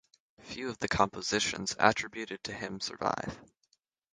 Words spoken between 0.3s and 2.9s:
Few of the compositions attributed to him